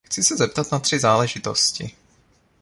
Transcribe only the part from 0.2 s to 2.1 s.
se zeptat na tři záležitosti.